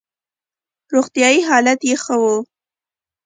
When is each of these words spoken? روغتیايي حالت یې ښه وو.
روغتیايي 0.93 1.39
حالت 1.47 1.79
یې 1.89 1.95
ښه 2.03 2.15
وو. 2.21 2.35